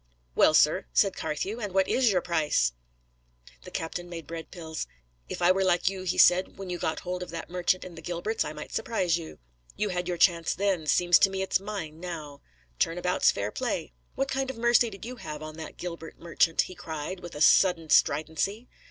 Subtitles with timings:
[0.33, 2.73] "Well, sir," said Carthew, "and what IS your price?"
[3.65, 4.87] The captain made bread pills.
[5.29, 7.93] "If I were like you," he said, "when you got hold of that merchant in
[7.93, 9.37] the Gilberts, I might surprise you.
[9.75, 12.41] You had your chance then; seems to me it's mine now.
[12.79, 13.93] Turn about's fair play.
[14.15, 17.39] What kind of mercy did you have on that Gilbert merchant?" he cried, with a
[17.41, 18.67] sudden stridency.